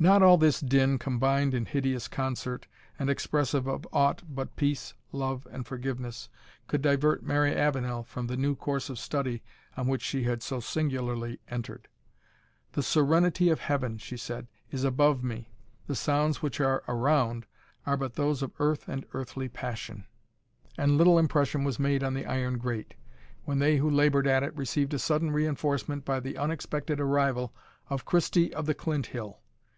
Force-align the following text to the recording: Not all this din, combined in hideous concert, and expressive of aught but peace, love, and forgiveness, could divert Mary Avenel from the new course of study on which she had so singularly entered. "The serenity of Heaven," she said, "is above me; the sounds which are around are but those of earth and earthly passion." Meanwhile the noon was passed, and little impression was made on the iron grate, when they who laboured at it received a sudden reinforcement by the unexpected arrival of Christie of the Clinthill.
Not 0.00 0.22
all 0.22 0.38
this 0.38 0.60
din, 0.60 0.96
combined 0.96 1.54
in 1.54 1.66
hideous 1.66 2.06
concert, 2.06 2.68
and 3.00 3.10
expressive 3.10 3.66
of 3.66 3.84
aught 3.92 4.22
but 4.32 4.54
peace, 4.54 4.94
love, 5.10 5.44
and 5.50 5.66
forgiveness, 5.66 6.28
could 6.68 6.82
divert 6.82 7.24
Mary 7.24 7.52
Avenel 7.52 8.04
from 8.04 8.28
the 8.28 8.36
new 8.36 8.54
course 8.54 8.88
of 8.88 8.96
study 8.96 9.42
on 9.76 9.88
which 9.88 10.02
she 10.02 10.22
had 10.22 10.40
so 10.40 10.60
singularly 10.60 11.40
entered. 11.50 11.88
"The 12.74 12.82
serenity 12.84 13.48
of 13.48 13.58
Heaven," 13.58 13.98
she 13.98 14.16
said, 14.16 14.46
"is 14.70 14.84
above 14.84 15.24
me; 15.24 15.50
the 15.88 15.96
sounds 15.96 16.42
which 16.42 16.60
are 16.60 16.84
around 16.86 17.46
are 17.84 17.96
but 17.96 18.14
those 18.14 18.40
of 18.40 18.52
earth 18.60 18.86
and 18.86 19.04
earthly 19.14 19.48
passion." 19.48 20.06
Meanwhile 20.06 20.06
the 20.06 20.26
noon 20.26 20.36
was 20.36 20.76
passed, 20.76 20.78
and 20.88 20.98
little 20.98 21.18
impression 21.18 21.64
was 21.64 21.78
made 21.80 22.04
on 22.04 22.14
the 22.14 22.24
iron 22.26 22.58
grate, 22.58 22.94
when 23.42 23.58
they 23.58 23.78
who 23.78 23.90
laboured 23.90 24.28
at 24.28 24.44
it 24.44 24.54
received 24.56 24.94
a 24.94 24.98
sudden 25.00 25.32
reinforcement 25.32 26.04
by 26.04 26.20
the 26.20 26.38
unexpected 26.38 27.00
arrival 27.00 27.52
of 27.90 28.04
Christie 28.04 28.54
of 28.54 28.66
the 28.66 28.74
Clinthill. 28.76 29.40